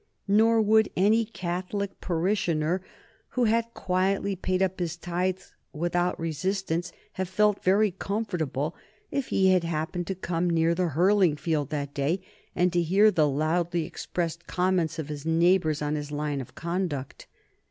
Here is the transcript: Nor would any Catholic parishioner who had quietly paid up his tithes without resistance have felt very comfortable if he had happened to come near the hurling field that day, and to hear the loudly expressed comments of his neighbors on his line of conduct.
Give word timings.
Nor 0.27 0.63
would 0.63 0.89
any 0.97 1.25
Catholic 1.25 2.01
parishioner 2.01 2.81
who 3.37 3.43
had 3.43 3.71
quietly 3.75 4.35
paid 4.35 4.63
up 4.63 4.79
his 4.79 4.97
tithes 4.97 5.53
without 5.73 6.19
resistance 6.19 6.91
have 7.11 7.29
felt 7.29 7.63
very 7.63 7.91
comfortable 7.91 8.75
if 9.11 9.27
he 9.27 9.49
had 9.51 9.63
happened 9.63 10.07
to 10.07 10.15
come 10.15 10.49
near 10.49 10.73
the 10.73 10.87
hurling 10.87 11.35
field 11.35 11.69
that 11.69 11.93
day, 11.93 12.19
and 12.55 12.73
to 12.73 12.81
hear 12.81 13.11
the 13.11 13.29
loudly 13.29 13.85
expressed 13.85 14.47
comments 14.47 14.97
of 14.97 15.07
his 15.07 15.23
neighbors 15.23 15.83
on 15.83 15.93
his 15.93 16.11
line 16.11 16.41
of 16.41 16.55
conduct. 16.55 17.27